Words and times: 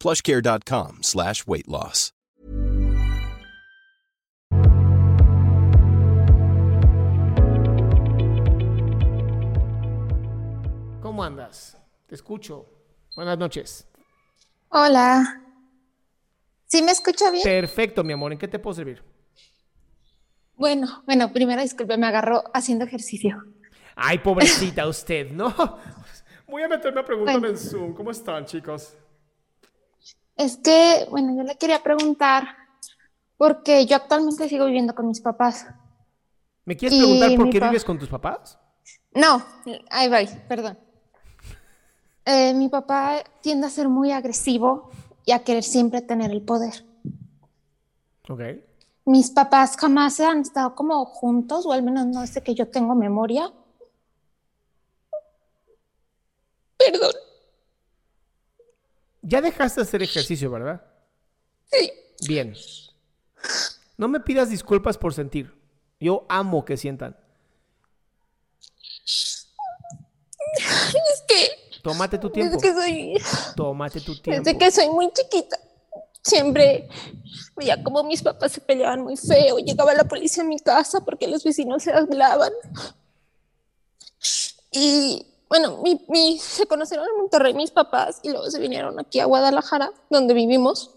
plushcare.com 0.00 1.02
slash 1.02 1.44
weight 1.46 1.68
loss. 1.68 2.12
¿Cómo 11.02 11.24
andas? 11.24 11.76
Te 12.06 12.14
escucho. 12.14 12.66
Buenas 13.16 13.36
noches. 13.36 13.86
Hola. 14.68 15.42
¿Sí 16.66 16.82
me 16.82 16.92
escucha 16.92 17.30
bien? 17.30 17.42
Perfecto, 17.42 18.04
mi 18.04 18.12
amor. 18.12 18.32
¿En 18.32 18.38
qué 18.38 18.46
te 18.46 18.58
puedo 18.58 18.74
servir? 18.74 19.02
Bueno, 20.54 21.02
bueno, 21.06 21.32
primero 21.32 21.60
disculpe, 21.62 21.96
me 21.96 22.06
agarró 22.06 22.44
haciendo 22.54 22.84
ejercicio. 22.84 23.42
Ay, 23.96 24.18
pobrecita 24.18 24.86
usted, 24.86 25.30
¿no? 25.32 25.52
Voy 26.46 26.62
a 26.62 26.68
meterme 26.68 27.00
a 27.00 27.04
preguntarme 27.04 27.48
en 27.48 27.58
Zoom. 27.58 27.92
¿Cómo 27.92 28.10
están, 28.10 28.44
chicos? 28.44 28.96
Es 30.40 30.56
que, 30.56 31.06
bueno, 31.10 31.36
yo 31.36 31.42
le 31.42 31.54
quería 31.56 31.82
preguntar, 31.82 32.56
porque 33.36 33.84
yo 33.84 33.96
actualmente 33.96 34.48
sigo 34.48 34.64
viviendo 34.64 34.94
con 34.94 35.06
mis 35.06 35.20
papás. 35.20 35.66
¿Me 36.64 36.78
quieres 36.78 36.96
Y 36.96 37.02
preguntar 37.02 37.34
por 37.36 37.50
qué 37.50 37.60
vives 37.60 37.84
con 37.84 37.98
tus 37.98 38.08
papás? 38.08 38.58
No, 39.12 39.44
ahí 39.90 40.08
va, 40.08 40.20
perdón. 40.48 40.78
Eh, 42.24 42.54
mi 42.54 42.70
papá 42.70 43.22
tiende 43.42 43.66
a 43.66 43.70
ser 43.70 43.90
muy 43.90 44.12
agresivo 44.12 44.90
y 45.26 45.32
a 45.32 45.44
querer 45.44 45.62
siempre 45.62 46.00
tener 46.00 46.30
el 46.30 46.40
poder. 46.40 46.86
Ok. 48.26 48.40
Mis 49.04 49.30
papás 49.30 49.76
jamás 49.76 50.20
han 50.20 50.40
estado 50.40 50.74
como 50.74 51.04
juntos, 51.04 51.66
o 51.66 51.72
al 51.72 51.82
menos 51.82 52.06
no 52.06 52.22
desde 52.22 52.42
que 52.42 52.54
yo 52.54 52.66
tengo 52.66 52.94
memoria. 52.94 53.52
Perdón, 56.78 57.12
Ya 59.30 59.40
dejaste 59.40 59.80
de 59.80 59.86
hacer 59.86 60.02
ejercicio, 60.02 60.50
¿verdad? 60.50 60.82
sí. 61.70 61.92
Bien. 62.26 62.54
No 63.96 64.08
me 64.08 64.20
pidas 64.20 64.50
disculpas 64.50 64.98
por 64.98 65.14
sentir. 65.14 65.54
Yo 66.00 66.26
amo 66.28 66.64
que 66.64 66.76
sientan. 66.76 67.16
Es 69.06 69.46
que 71.28 71.78
Tómate 71.82 72.18
tu 72.18 72.28
tiempo. 72.28 72.56
desde 72.56 72.68
que 72.68 72.74
soy 72.74 73.14
Tómate 73.56 74.00
tu 74.00 74.20
tiempo. 74.20 74.42
Desde 74.42 74.58
que 74.58 74.70
soy 74.70 74.88
muy 74.90 75.10
chiquita, 75.12 75.58
siempre 76.22 76.88
veía 77.56 77.82
como 77.82 78.02
mis 78.02 78.22
papás 78.22 78.52
se 78.52 78.60
peleaban 78.60 79.02
muy 79.02 79.16
feo. 79.16 79.58
Llegaba 79.58 79.94
la 79.94 80.04
policía 80.04 80.42
a 80.42 80.46
mi 80.46 80.58
casa 80.58 81.02
porque 81.04 81.28
los 81.28 81.44
vecinos 81.44 81.84
se 81.84 81.92
hablaban. 81.92 82.52
Y 84.72 85.26
bueno, 85.50 85.78
mi, 85.82 86.00
mi- 86.08 86.38
se 86.38 86.64
conocieron 86.66 87.06
en 87.08 87.16
Monterrey 87.18 87.52
mis 87.54 87.72
papás 87.72 88.20
y 88.22 88.30
luego 88.30 88.48
se 88.50 88.60
vinieron 88.60 88.98
aquí 89.00 89.20
a 89.20 89.26
Guadalajara, 89.26 89.92
donde 90.08 90.32
vivimos. 90.32 90.92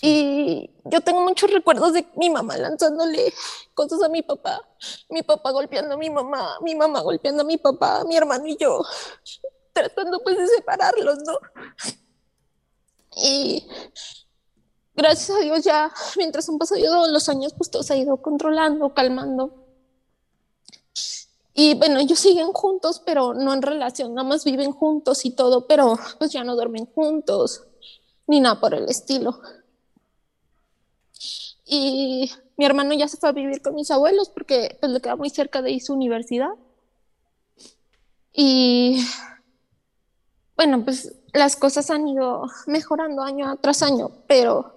Y 0.00 0.70
yo 0.84 1.00
tengo 1.00 1.20
muchos 1.22 1.50
recuerdos 1.50 1.92
de 1.92 2.06
mi 2.16 2.30
mamá 2.30 2.56
lanzándole 2.56 3.32
cosas 3.74 4.02
a 4.02 4.08
mi 4.08 4.22
papá, 4.22 4.60
mi 5.08 5.22
papá 5.22 5.50
golpeando 5.50 5.94
a 5.94 5.98
mi 5.98 6.10
mamá, 6.10 6.56
mi 6.62 6.74
mamá 6.74 7.00
golpeando 7.00 7.42
a 7.42 7.46
mi 7.46 7.58
papá, 7.58 8.04
mi 8.04 8.16
hermano 8.16 8.46
y 8.46 8.56
yo 8.56 8.82
tratando 9.72 10.20
pues 10.22 10.36
de 10.36 10.46
separarlos, 10.48 11.18
¿no? 11.24 11.38
Y 13.16 13.66
gracias 14.94 15.36
a 15.36 15.40
Dios 15.40 15.64
ya, 15.64 15.92
mientras 16.16 16.48
han 16.48 16.58
pasado 16.58 17.06
los 17.08 17.28
años, 17.28 17.54
pues 17.56 17.70
todo 17.70 17.82
se 17.84 17.94
ha 17.94 17.96
ido 17.96 18.16
controlando, 18.22 18.94
calmando. 18.94 19.67
Y 21.60 21.74
bueno, 21.74 21.98
ellos 21.98 22.20
siguen 22.20 22.52
juntos, 22.52 23.02
pero 23.04 23.34
no 23.34 23.52
en 23.52 23.62
relación, 23.62 24.14
nada 24.14 24.28
más 24.28 24.44
viven 24.44 24.70
juntos 24.70 25.24
y 25.24 25.32
todo, 25.32 25.66
pero 25.66 25.98
pues 26.16 26.30
ya 26.30 26.44
no 26.44 26.54
duermen 26.54 26.86
juntos, 26.86 27.64
ni 28.28 28.38
nada 28.38 28.60
por 28.60 28.74
el 28.74 28.84
estilo. 28.88 29.40
Y 31.64 32.30
mi 32.56 32.64
hermano 32.64 32.94
ya 32.94 33.08
se 33.08 33.16
fue 33.16 33.30
a 33.30 33.32
vivir 33.32 33.60
con 33.60 33.74
mis 33.74 33.90
abuelos 33.90 34.28
porque 34.28 34.78
pues 34.78 34.92
le 34.92 35.00
queda 35.00 35.16
muy 35.16 35.30
cerca 35.30 35.60
de 35.60 35.70
ahí 35.70 35.80
su 35.80 35.94
universidad. 35.94 36.52
Y 38.32 39.04
bueno, 40.54 40.84
pues 40.84 41.12
las 41.32 41.56
cosas 41.56 41.90
han 41.90 42.06
ido 42.06 42.44
mejorando 42.68 43.22
año 43.22 43.58
tras 43.60 43.82
año, 43.82 44.12
pero 44.28 44.76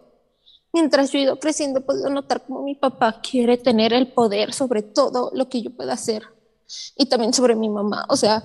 mientras 0.73 1.11
yo 1.11 1.19
he 1.19 1.21
ido 1.21 1.39
creciendo, 1.39 1.81
puedo 1.85 2.09
notar 2.09 2.43
cómo 2.43 2.63
mi 2.63 2.73
papá 2.73 3.21
quiere 3.21 3.59
tener 3.59 3.93
el 3.93 4.11
poder 4.11 4.51
sobre 4.51 4.81
todo 4.81 5.29
lo 5.35 5.47
que 5.47 5.61
yo 5.61 5.69
pueda 5.69 5.93
hacer 5.93 6.40
y 6.95 7.05
también 7.07 7.33
sobre 7.33 7.55
mi 7.55 7.69
mamá. 7.69 8.05
O 8.09 8.15
sea, 8.15 8.43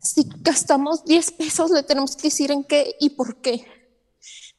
si 0.00 0.28
gastamos 0.40 1.04
10 1.04 1.32
pesos, 1.32 1.70
le 1.70 1.82
tenemos 1.82 2.16
que 2.16 2.24
decir 2.24 2.50
en 2.50 2.64
qué 2.64 2.96
y 3.00 3.10
por 3.10 3.40
qué. 3.40 3.64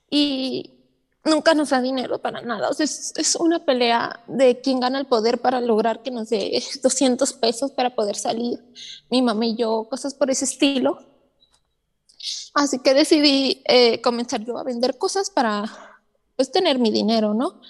Y 0.10 0.80
nunca 1.24 1.54
nos 1.54 1.70
da 1.70 1.82
dinero 1.82 2.20
para 2.20 2.42
nada. 2.42 2.70
O 2.70 2.74
sea, 2.74 2.84
es, 2.84 3.14
es 3.16 3.36
una 3.36 3.64
pelea 3.66 4.24
de 4.28 4.62
quién 4.62 4.80
gana 4.80 5.00
el 5.00 5.08
poder 5.08 5.40
para 5.40 5.62
lograr 5.62 6.02
que 6.02 6.12
nos 6.12 6.30
dé 6.30 6.62
200 6.84 7.34
pesos 7.34 7.72
para 7.72 7.96
poder 7.96 8.16
salir, 8.16 8.60
mi 9.10 9.22
mamá 9.22 9.46
y 9.46 9.56
yo, 9.56 9.88
cosas 9.90 10.14
por 10.14 10.30
ese 10.30 10.46
estilo. 10.46 11.00
Así 12.54 12.80
que 12.80 12.94
decidí 12.94 13.62
eh, 13.66 14.02
comenzar 14.02 14.44
yo 14.44 14.58
a 14.58 14.64
vender 14.64 14.98
cosas 14.98 15.30
para 15.30 15.72
pues 16.36 16.52
tener 16.52 16.80
mi 16.80 16.92
dinero, 16.92 17.34
¿no? 17.34 17.62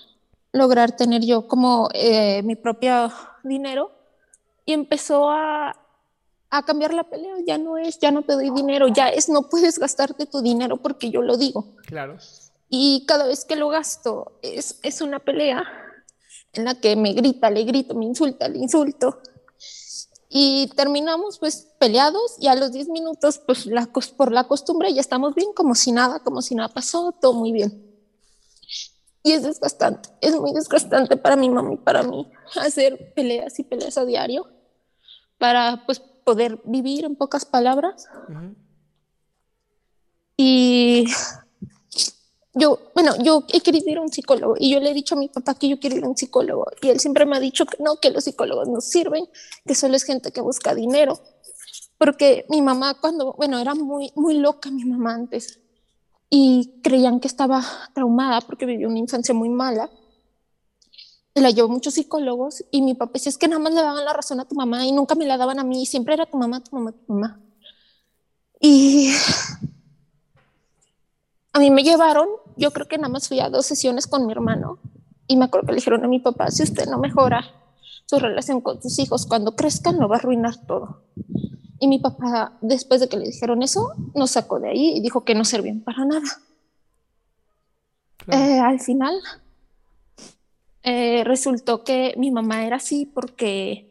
Lograr 0.51 0.96
tener 0.96 1.23
yo 1.23 1.47
como 1.47 1.90
eh, 1.94 2.41
mi 2.44 2.56
propio 2.56 3.11
dinero 3.44 3.98
y 4.69 4.74
empezó 4.74 5.32
a, 5.32 5.76
a 6.52 6.64
cambiar 6.64 6.93
la 6.93 7.03
pelea. 7.03 7.34
Ya 7.43 7.58
no 7.58 7.79
es, 7.79 7.97
ya 7.97 8.11
no 8.11 8.22
te 8.22 8.34
doy 8.34 8.52
dinero, 8.52 8.88
ya 8.88 9.09
es, 9.09 9.28
no 9.28 9.49
puedes 9.49 9.79
gastarte 9.79 10.28
tu 10.28 10.43
dinero 10.43 10.78
porque 10.78 11.09
yo 11.09 11.23
lo 11.23 11.38
digo. 11.38 11.76
Claro. 11.88 12.17
Y 12.70 13.03
cada 13.08 13.26
vez 13.26 13.46
que 13.46 13.55
lo 13.55 13.70
gasto 13.70 14.34
es, 14.43 14.79
es 14.84 15.02
una 15.02 15.17
pelea 15.17 15.64
en 16.53 16.66
la 16.66 16.76
que 16.76 16.96
me 16.96 17.14
grita, 17.14 17.49
le 17.49 17.64
grito, 17.64 17.96
me 17.96 18.05
insulta, 18.05 18.47
le 18.47 18.59
insulto. 18.59 19.20
Y 20.29 20.70
terminamos 20.76 21.40
pues 21.40 21.67
peleados 21.79 22.35
y 22.40 22.46
a 22.46 22.53
los 22.53 22.72
10 22.72 22.90
minutos 22.90 23.40
pues 23.40 23.66
la, 23.66 23.88
por 24.16 24.32
la 24.32 24.43
costumbre 24.43 24.93
ya 24.93 25.02
estamos 25.02 25.34
bien, 25.34 25.52
como 25.53 25.73
si 25.73 25.91
nada, 25.91 26.20
como 26.20 26.43
si 26.43 26.53
nada 26.53 26.70
pasó, 26.70 27.11
todo 27.20 27.34
muy 27.34 27.52
bien. 27.52 27.90
Y 29.23 29.32
es 29.32 29.41
desgastante, 29.41 30.09
es 30.22 30.40
muy 30.40 30.53
desgastante 30.53 31.17
para 31.17 31.35
mi 31.35 31.49
mamá 31.49 31.73
y 31.73 31.78
para 31.78 32.03
mí 32.03 32.32
hacer 32.55 33.16
peleas 33.16 33.58
y 33.58 33.64
peleas 33.64 33.97
a 33.97 34.05
diario 34.05 34.59
para 35.40 35.84
pues 35.88 36.00
poder 36.00 36.62
vivir 36.66 37.06
en 37.06 37.16
pocas 37.16 37.46
palabras. 37.46 38.08
Y 40.38 41.06
yo, 42.53 42.80
bueno, 42.94 43.16
yo 43.24 43.44
he 43.52 43.62
querido 43.62 43.90
ir 43.90 43.97
a 43.97 44.02
un 44.02 44.12
psicólogo 44.12 44.56
y 44.59 44.72
yo 44.72 44.80
le 44.80 44.91
he 44.91 44.94
dicho 44.94 45.16
a 45.16 45.18
mi 45.18 45.28
papá 45.28 45.56
que 45.56 45.68
yo 45.68 45.80
quiero 45.80 45.96
ir 45.96 46.03
a 46.03 46.08
un 46.08 46.16
psicólogo 46.16 46.68
y 46.82 46.90
él 46.90 47.00
siempre 47.00 47.26
me 47.26 47.36
ha 47.36 47.40
dicho 47.40 47.66
que 47.66 47.82
no, 47.82 47.96
que 47.97 48.12
los 48.12 48.26
psicólogos 48.26 48.68
no 48.68 48.80
sirven, 48.82 49.28
que 49.66 49.74
solo 49.74 49.96
es 49.96 50.03
gente 50.03 50.32
que 50.32 50.41
busca 50.41 50.76
dinero. 50.76 51.20
Porque 51.97 52.46
mi 52.50 52.62
mamá 52.62 52.94
cuando, 53.02 53.34
bueno, 53.34 53.59
era 53.59 53.76
muy, 53.76 54.12
muy 54.16 54.38
loca 54.38 54.70
mi 54.72 54.86
mamá 54.86 55.16
antes 55.16 55.59
y 56.30 56.80
creían 56.84 57.20
que 57.20 57.28
estaba 57.28 57.64
traumada 57.94 58.41
porque 58.41 58.66
vivió 58.66 58.88
una 58.88 59.00
infancia 59.00 59.34
muy 59.34 59.50
mala. 59.50 59.90
La 61.35 61.52
llevó 61.52 61.70
muchos 61.70 61.93
psicólogos 61.93 62.66
y 62.72 62.81
mi 62.81 62.96
papá 62.96 63.14
decía, 63.14 63.29
es 63.29 63.37
que 63.37 63.47
nada 63.47 63.61
más 63.61 63.73
le 63.73 63.81
daban 63.81 64.03
la 64.03 64.14
razón 64.14 64.40
a 64.40 64.46
tu 64.46 64.55
mamá 64.55 64.85
y 64.85 64.91
nunca 64.91 65.16
me 65.16 65.26
la 65.26 65.37
daban 65.37 65.59
a 65.59 65.64
mí, 65.64 65.85
siempre 65.85 66.14
era 66.14 66.26
tu 66.26 66.37
mamá, 66.37 66.61
tu 66.61 66.76
mamá, 66.76 66.91
tu 66.91 67.14
mamá. 67.14 67.40
Y 68.59 69.14
a 71.53 71.59
mí 71.59 71.72
me 71.72 71.84
llevaron, 71.84 72.28
yo 72.58 72.72
creo 72.72 72.87
que 72.87 72.97
nada 72.97 73.09
más 73.09 73.28
fui 73.28 73.40
a 73.40 73.49
dos 73.49 73.66
sesiones 73.66 74.08
con 74.08 74.26
mi 74.26 74.31
hermano 74.31 74.79
y 75.28 75.37
me 75.37 75.46
acuerdo 75.46 75.67
que 75.67 75.73
le 75.73 75.78
dijeron 75.78 76.03
a 76.03 76.08
mi 76.08 76.20
papá, 76.20 76.49
si 76.49 76.64
usted 76.64 76.87
no 76.87 76.97
mejora 76.97 77.46
su 78.05 78.17
relación 78.17 78.61
con 78.61 78.81
sus 78.81 78.97
hijos, 78.97 79.28
cuando 79.28 79.55
crezcan 79.55 79.99
lo 79.99 80.09
va 80.09 80.16
a 80.16 80.20
arruinar 80.20 80.58
todo. 80.66 81.03
Y 81.79 81.87
mi 81.87 81.99
papá, 81.99 82.58
después 82.61 82.99
de 82.99 83.08
que 83.08 83.17
le 83.17 83.28
dijeron 83.28 83.61
eso, 83.61 83.93
nos 84.16 84.31
sacó 84.31 84.59
de 84.59 84.70
ahí 84.70 84.97
y 84.97 85.02
dijo 85.02 85.23
que 85.23 85.35
no 85.35 85.46
servían 85.46 85.81
para 85.81 86.03
nada. 86.05 86.28
Eh, 88.28 88.59
al 88.59 88.79
final, 88.79 89.14
eh, 90.84 91.23
resultó 91.23 91.84
que 91.84 92.14
mi 92.17 92.31
mamá 92.31 92.66
era 92.66 92.78
así 92.78 93.05
porque 93.05 93.90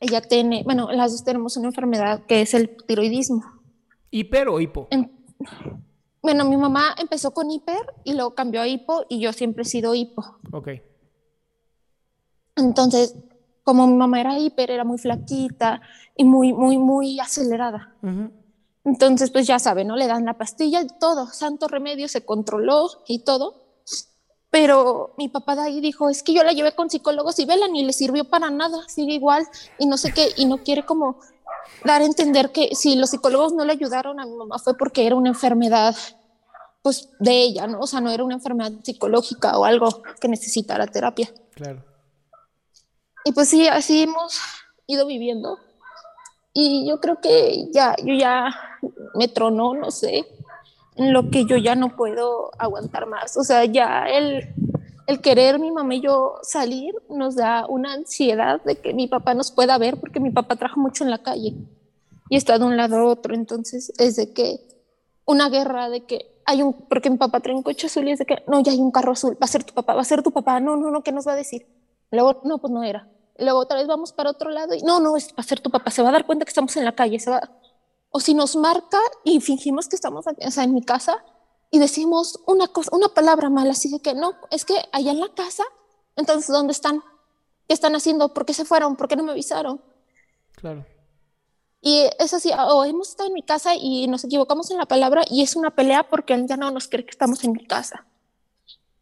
ella 0.00 0.20
tiene, 0.20 0.62
bueno, 0.64 0.90
las 0.92 1.12
dos 1.12 1.24
tenemos 1.24 1.56
una 1.56 1.68
enfermedad 1.68 2.24
que 2.26 2.42
es 2.42 2.54
el 2.54 2.76
tiroidismo. 2.86 3.42
¿Hiper 4.10 4.48
o 4.48 4.60
hipo? 4.60 4.88
bueno, 6.22 6.44
mi 6.44 6.56
mamá 6.56 6.94
empezó 6.98 7.32
con 7.32 7.50
hiper 7.50 7.80
y 8.04 8.14
luego 8.14 8.34
cambió 8.34 8.60
a 8.60 8.68
hipo 8.68 9.04
y 9.08 9.20
yo 9.20 9.32
siempre 9.32 9.62
he 9.62 9.66
sido 9.66 9.94
hipo. 9.94 10.22
Ok. 10.52 10.68
Entonces, 12.56 13.14
como 13.62 13.86
mi 13.86 13.94
mamá 13.94 14.20
era 14.20 14.38
hiper, 14.38 14.70
era 14.70 14.84
muy 14.84 14.98
flaquita 14.98 15.80
y 16.16 16.24
muy, 16.24 16.52
muy, 16.52 16.78
muy 16.78 17.20
acelerada. 17.20 17.94
Entonces, 18.84 19.30
pues 19.30 19.46
ya 19.46 19.58
sabe, 19.58 19.84
¿no? 19.84 19.96
Le 19.96 20.06
dan 20.06 20.24
la 20.24 20.38
pastilla 20.38 20.80
y 20.80 20.86
todo, 21.00 21.26
santo 21.26 21.68
remedio, 21.68 22.08
se 22.08 22.24
controló 22.24 22.88
y 23.06 23.24
todo. 23.24 23.65
Pero 24.58 25.12
mi 25.18 25.28
papá 25.28 25.54
de 25.54 25.60
ahí 25.60 25.82
dijo, 25.82 26.08
es 26.08 26.22
que 26.22 26.32
yo 26.32 26.42
la 26.42 26.52
llevé 26.52 26.72
con 26.72 26.88
psicólogos 26.88 27.38
y 27.38 27.44
vela, 27.44 27.68
ni 27.68 27.84
le 27.84 27.92
sirvió 27.92 28.24
para 28.24 28.48
nada, 28.48 28.88
sigue 28.88 29.12
igual 29.12 29.46
y 29.78 29.84
no 29.84 29.98
sé 29.98 30.12
qué, 30.12 30.30
y 30.38 30.46
no 30.46 30.56
quiere 30.64 30.86
como 30.86 31.20
dar 31.84 32.00
a 32.00 32.06
entender 32.06 32.52
que 32.52 32.74
si 32.74 32.96
los 32.96 33.10
psicólogos 33.10 33.52
no 33.52 33.66
le 33.66 33.72
ayudaron 33.72 34.18
a 34.18 34.24
mi 34.24 34.34
mamá 34.34 34.58
fue 34.58 34.74
porque 34.74 35.06
era 35.06 35.14
una 35.14 35.28
enfermedad 35.28 35.94
pues 36.80 37.10
de 37.18 37.32
ella, 37.32 37.66
¿no? 37.66 37.80
O 37.80 37.86
sea, 37.86 38.00
no 38.00 38.10
era 38.10 38.24
una 38.24 38.32
enfermedad 38.32 38.72
psicológica 38.82 39.58
o 39.58 39.66
algo 39.66 40.02
que 40.18 40.28
necesitara 40.28 40.86
terapia. 40.86 41.30
Claro. 41.54 41.84
Y 43.26 43.32
pues 43.32 43.50
sí, 43.50 43.68
así 43.68 44.04
hemos 44.04 44.40
ido 44.86 45.06
viviendo. 45.06 45.58
Y 46.54 46.88
yo 46.88 46.98
creo 46.98 47.20
que 47.20 47.68
ya, 47.74 47.94
yo 48.02 48.14
ya 48.14 48.54
me 49.16 49.28
tronó, 49.28 49.74
no 49.74 49.90
sé, 49.90 50.26
lo 50.96 51.30
que 51.30 51.44
yo 51.44 51.56
ya 51.56 51.74
no 51.74 51.96
puedo 51.96 52.50
aguantar 52.58 53.06
más. 53.06 53.36
O 53.36 53.44
sea, 53.44 53.64
ya 53.64 54.06
el, 54.08 54.48
el 55.06 55.20
querer 55.20 55.58
mi 55.58 55.70
mamá 55.70 55.94
y 55.94 56.00
yo 56.00 56.34
salir 56.42 56.94
nos 57.08 57.36
da 57.36 57.66
una 57.68 57.92
ansiedad 57.92 58.62
de 58.62 58.76
que 58.76 58.94
mi 58.94 59.06
papá 59.06 59.34
nos 59.34 59.50
pueda 59.50 59.78
ver, 59.78 59.98
porque 59.98 60.20
mi 60.20 60.30
papá 60.30 60.56
trabaja 60.56 60.80
mucho 60.80 61.04
en 61.04 61.10
la 61.10 61.18
calle 61.18 61.54
y 62.28 62.36
está 62.36 62.58
de 62.58 62.64
un 62.64 62.76
lado 62.76 62.96
a 62.96 63.04
otro. 63.04 63.34
Entonces, 63.34 63.92
es 63.98 64.16
de 64.16 64.32
que 64.32 64.60
una 65.24 65.48
guerra 65.48 65.88
de 65.88 66.04
que 66.04 66.36
hay 66.46 66.62
un, 66.62 66.72
porque 66.72 67.10
mi 67.10 67.16
papá 67.16 67.40
trae 67.40 67.54
un 67.54 67.62
coche 67.62 67.88
azul 67.88 68.08
y 68.08 68.12
es 68.12 68.20
de 68.20 68.26
que, 68.26 68.42
no, 68.46 68.60
ya 68.62 68.72
hay 68.72 68.78
un 68.78 68.92
carro 68.92 69.12
azul, 69.12 69.34
va 69.34 69.44
a 69.44 69.48
ser 69.48 69.64
tu 69.64 69.74
papá, 69.74 69.94
va 69.94 70.00
a 70.00 70.04
ser 70.04 70.22
tu 70.22 70.30
papá, 70.30 70.60
no, 70.60 70.76
no, 70.76 70.90
no, 70.90 71.02
¿qué 71.02 71.12
nos 71.12 71.26
va 71.26 71.32
a 71.32 71.36
decir? 71.36 71.66
Luego, 72.12 72.40
no, 72.44 72.58
pues 72.58 72.72
no 72.72 72.84
era. 72.84 73.08
Luego 73.38 73.58
otra 73.58 73.76
vez 73.76 73.86
vamos 73.86 74.12
para 74.12 74.30
otro 74.30 74.50
lado 74.50 74.74
y 74.74 74.82
no, 74.82 75.00
no, 75.00 75.16
es, 75.16 75.30
va 75.30 75.38
a 75.38 75.42
ser 75.42 75.60
tu 75.60 75.70
papá, 75.70 75.90
se 75.90 76.02
va 76.02 76.08
a 76.08 76.12
dar 76.12 76.24
cuenta 76.24 76.44
que 76.44 76.50
estamos 76.50 76.76
en 76.76 76.84
la 76.84 76.94
calle, 76.94 77.18
se 77.18 77.30
va. 77.30 77.42
O 78.16 78.20
si 78.20 78.32
nos 78.32 78.56
marca 78.56 78.98
y 79.24 79.40
fingimos 79.42 79.88
que 79.88 79.96
estamos 79.96 80.24
o 80.26 80.50
sea, 80.50 80.64
en 80.64 80.72
mi 80.72 80.82
casa 80.82 81.22
y 81.70 81.78
decimos 81.78 82.40
una 82.46 82.66
cosa, 82.66 82.88
una 82.96 83.08
palabra 83.08 83.50
mala, 83.50 83.72
así 83.72 83.90
de 83.90 84.00
que 84.00 84.14
no, 84.14 84.32
es 84.50 84.64
que 84.64 84.72
allá 84.90 85.10
en 85.10 85.20
la 85.20 85.34
casa, 85.34 85.64
entonces, 86.16 86.46
¿dónde 86.46 86.72
están? 86.72 87.02
¿Qué 87.68 87.74
están 87.74 87.94
haciendo? 87.94 88.32
¿Por 88.32 88.46
qué 88.46 88.54
se 88.54 88.64
fueron? 88.64 88.96
¿Por 88.96 89.06
qué 89.06 89.16
no 89.16 89.22
me 89.22 89.32
avisaron? 89.32 89.82
Claro. 90.52 90.86
Y 91.82 92.08
es 92.18 92.32
así, 92.32 92.50
o 92.58 92.86
hemos 92.86 93.10
estado 93.10 93.28
en 93.28 93.34
mi 93.34 93.42
casa 93.42 93.74
y 93.74 94.08
nos 94.08 94.24
equivocamos 94.24 94.70
en 94.70 94.78
la 94.78 94.86
palabra 94.86 95.22
y 95.28 95.42
es 95.42 95.54
una 95.54 95.76
pelea 95.76 96.08
porque 96.08 96.32
él 96.32 96.46
ya 96.48 96.56
no 96.56 96.70
nos 96.70 96.88
cree 96.88 97.04
que 97.04 97.10
estamos 97.10 97.44
en 97.44 97.52
mi 97.52 97.66
casa. 97.66 98.06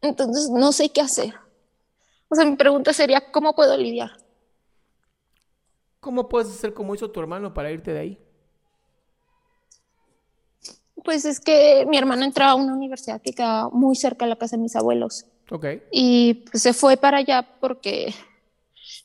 Entonces, 0.00 0.50
no 0.50 0.72
sé 0.72 0.88
qué 0.88 1.02
hacer. 1.02 1.34
O 2.28 2.34
sea, 2.34 2.44
mi 2.44 2.56
pregunta 2.56 2.92
sería, 2.92 3.30
¿cómo 3.30 3.54
puedo 3.54 3.76
lidiar? 3.76 4.10
¿Cómo 6.00 6.28
puedes 6.28 6.48
hacer 6.48 6.74
como 6.74 6.96
hizo 6.96 7.12
tu 7.12 7.20
hermano 7.20 7.54
para 7.54 7.70
irte 7.70 7.92
de 7.92 8.00
ahí? 8.00 8.23
Pues 11.04 11.24
es 11.24 11.38
que 11.38 11.84
mi 11.88 11.98
hermano 11.98 12.24
entró 12.24 12.44
a 12.44 12.54
una 12.54 12.72
universidad 12.72 13.20
que 13.20 13.32
queda 13.32 13.68
muy 13.68 13.94
cerca 13.94 14.24
de 14.24 14.30
la 14.30 14.36
casa 14.36 14.56
de 14.56 14.62
mis 14.62 14.74
abuelos. 14.74 15.26
Ok. 15.50 15.66
Y 15.92 16.46
pues 16.50 16.62
se 16.62 16.72
fue 16.72 16.96
para 16.96 17.18
allá 17.18 17.46
porque 17.60 18.14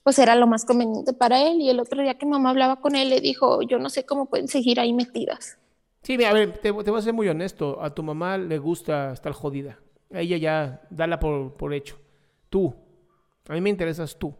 pues 0.03 0.17
era 0.17 0.35
lo 0.35 0.47
más 0.47 0.65
conveniente 0.65 1.13
para 1.13 1.41
él. 1.41 1.59
Y 1.59 1.69
el 1.69 1.79
otro 1.79 2.01
día 2.01 2.17
que 2.17 2.25
mamá 2.25 2.51
hablaba 2.51 2.77
con 2.77 2.95
él, 2.95 3.09
le 3.09 3.19
dijo, 3.19 3.61
yo 3.63 3.79
no 3.79 3.89
sé 3.89 4.05
cómo 4.05 4.27
pueden 4.27 4.47
seguir 4.47 4.79
ahí 4.79 4.93
metidas. 4.93 5.57
Sí, 6.03 6.23
a 6.23 6.33
ver, 6.33 6.57
te, 6.59 6.71
voy 6.71 6.97
a 6.97 7.01
ser 7.01 7.13
muy 7.13 7.27
honesto. 7.27 7.81
A 7.81 7.93
tu 7.93 8.01
mamá 8.01 8.37
le 8.37 8.57
gusta 8.57 9.11
estar 9.11 9.33
jodida. 9.33 9.79
A 10.13 10.21
ella 10.21 10.37
ya, 10.37 10.81
dala 10.89 11.19
por, 11.19 11.53
por 11.57 11.73
hecho. 11.73 11.97
Tú, 12.49 12.73
a 13.47 13.53
mí 13.53 13.61
me 13.61 13.69
interesas 13.69 14.17
tú. 14.17 14.33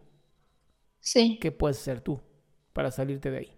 Sí. 1.00 1.38
¿Qué 1.40 1.52
puedes 1.52 1.78
hacer 1.78 2.00
tú 2.00 2.20
para 2.72 2.90
salirte 2.90 3.30
de 3.30 3.38
ahí? 3.38 3.52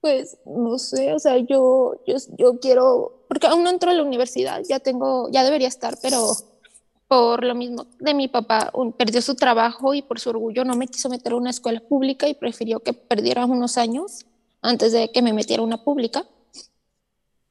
Pues 0.00 0.38
no 0.46 0.78
sé, 0.78 1.12
o 1.12 1.18
sea, 1.18 1.36
yo, 1.38 2.00
yo, 2.06 2.16
yo 2.38 2.58
quiero, 2.58 3.24
porque 3.28 3.46
aún 3.46 3.64
no 3.64 3.70
entro 3.70 3.90
a 3.90 3.94
la 3.94 4.02
universidad, 4.02 4.62
ya 4.66 4.80
tengo, 4.80 5.28
ya 5.30 5.44
debería 5.44 5.68
estar, 5.68 5.98
pero 6.00 6.34
por 7.10 7.42
lo 7.42 7.56
mismo 7.56 7.86
de 7.98 8.14
mi 8.14 8.28
papá, 8.28 8.72
perdió 8.96 9.20
su 9.20 9.34
trabajo 9.34 9.94
y 9.94 10.02
por 10.02 10.20
su 10.20 10.30
orgullo 10.30 10.64
no 10.64 10.76
me 10.76 10.86
quiso 10.86 11.08
meter 11.08 11.32
a 11.32 11.36
una 11.36 11.50
escuela 11.50 11.80
pública 11.80 12.28
y 12.28 12.34
prefirió 12.34 12.80
que 12.80 12.92
perdiera 12.92 13.46
unos 13.46 13.78
años 13.78 14.26
antes 14.62 14.92
de 14.92 15.10
que 15.10 15.20
me 15.20 15.32
metiera 15.32 15.60
a 15.60 15.66
una 15.66 15.82
pública. 15.82 16.24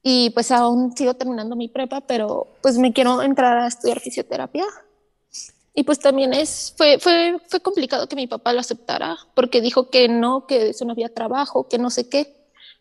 Y 0.02 0.30
pues 0.30 0.50
aún 0.50 0.96
sigo 0.96 1.12
terminando 1.12 1.56
mi 1.56 1.68
prepa, 1.68 2.00
pero 2.00 2.46
pues 2.62 2.78
me 2.78 2.94
quiero 2.94 3.20
entrar 3.20 3.58
a 3.58 3.66
estudiar 3.66 4.00
fisioterapia. 4.00 4.64
Y 5.74 5.82
pues 5.82 5.98
también 5.98 6.32
es, 6.32 6.72
fue, 6.76 6.98
fue, 6.98 7.38
fue 7.46 7.60
complicado 7.60 8.08
que 8.08 8.16
mi 8.16 8.26
papá 8.26 8.54
lo 8.54 8.60
aceptara, 8.60 9.18
porque 9.34 9.60
dijo 9.60 9.90
que 9.90 10.08
no, 10.08 10.46
que 10.46 10.70
eso 10.70 10.86
no 10.86 10.92
había 10.92 11.12
trabajo, 11.12 11.68
que 11.68 11.76
no 11.76 11.90
sé 11.90 12.08
qué. 12.08 12.34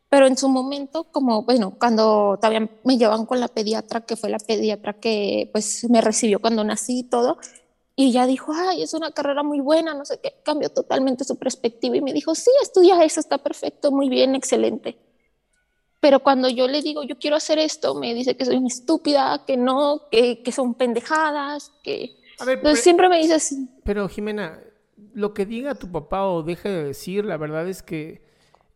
Pero 0.09 0.25
en 0.25 0.37
su 0.37 0.49
momento, 0.49 1.03
como, 1.05 1.43
bueno, 1.43 1.75
cuando 1.79 2.37
todavía 2.41 2.67
me 2.83 2.97
llevan 2.97 3.27
con 3.27 3.39
la 3.39 3.47
pediatra, 3.47 4.01
que 4.01 4.15
fue 4.15 4.29
la 4.29 4.39
pediatra 4.39 4.93
que 4.93 5.49
pues 5.51 5.87
me 5.89 6.01
recibió 6.01 6.39
cuando 6.39 6.63
nací 6.63 6.99
y 6.99 7.03
todo, 7.03 7.37
y 7.95 8.11
ya 8.11 8.25
dijo, 8.25 8.51
ay, 8.55 8.81
es 8.81 8.93
una 8.93 9.11
carrera 9.11 9.43
muy 9.43 9.59
buena, 9.59 9.93
no 9.93 10.05
sé 10.05 10.19
qué, 10.21 10.33
cambió 10.43 10.69
totalmente 10.69 11.25
su 11.25 11.37
perspectiva 11.37 11.97
y 11.97 12.01
me 12.01 12.13
dijo, 12.13 12.33
sí, 12.33 12.49
estudia 12.61 13.03
eso, 13.03 13.19
está 13.19 13.37
perfecto, 13.37 13.91
muy 13.91 14.09
bien, 14.09 14.35
excelente. 14.35 14.97
Pero 15.99 16.21
cuando 16.21 16.49
yo 16.49 16.67
le 16.67 16.81
digo, 16.81 17.03
yo 17.03 17.19
quiero 17.19 17.35
hacer 17.35 17.59
esto, 17.59 17.93
me 17.93 18.13
dice 18.13 18.35
que 18.35 18.45
soy 18.45 18.55
una 18.55 18.69
estúpida, 18.69 19.43
que 19.45 19.57
no, 19.57 20.03
que, 20.09 20.41
que 20.41 20.51
son 20.51 20.73
pendejadas, 20.73 21.71
que... 21.83 22.15
Entonces 22.39 22.81
siempre 22.81 23.09
me 23.09 23.19
dice 23.19 23.33
así. 23.33 23.67
Pero 23.83 24.07
Jimena, 24.07 24.63
lo 25.13 25.33
que 25.33 25.45
diga 25.45 25.75
tu 25.75 25.91
papá 25.91 26.25
o 26.25 26.41
deje 26.41 26.69
de 26.69 26.83
decir, 26.85 27.25
la 27.25 27.35
verdad 27.35 27.67
es 27.67 27.83
que 27.83 28.28